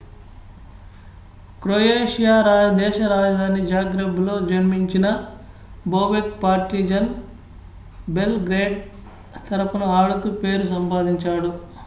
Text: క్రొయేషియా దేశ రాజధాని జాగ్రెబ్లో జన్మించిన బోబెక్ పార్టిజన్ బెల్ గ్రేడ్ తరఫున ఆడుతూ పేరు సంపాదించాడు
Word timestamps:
క్రొయేషియా 1.61 2.35
దేశ 2.77 2.97
రాజధాని 3.11 3.61
జాగ్రెబ్లో 3.67 4.35
జన్మించిన 4.47 5.07
బోబెక్ 5.85 6.33
పార్టిజన్ 6.43 7.09
బెల్ 8.07 8.39
గ్రేడ్ 8.47 8.77
తరఫున 9.49 9.83
ఆడుతూ 9.97 10.29
పేరు 10.41 10.65
సంపాదించాడు 10.71 11.51